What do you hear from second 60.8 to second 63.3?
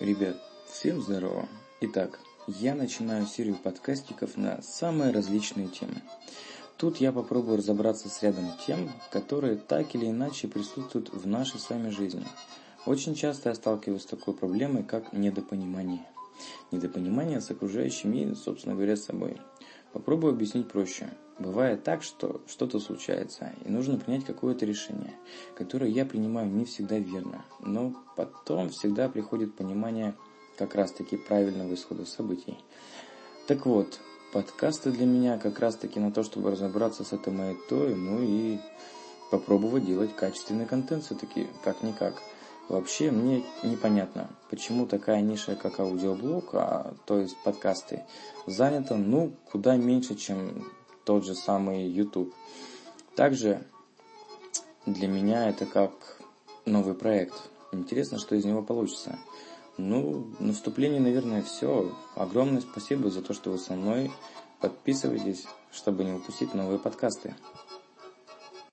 наверное, все. Огромное спасибо за